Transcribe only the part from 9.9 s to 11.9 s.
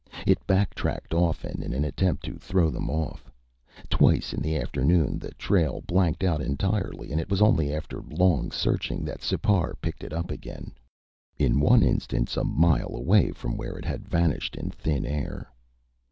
it up again in one